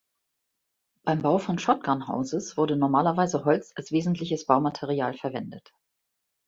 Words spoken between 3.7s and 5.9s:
als wesentliches Baumaterial verwendet.